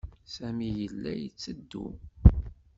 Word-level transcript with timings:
Sami 0.35 0.67
yella 0.79 1.11
yetteddu. 1.21 1.85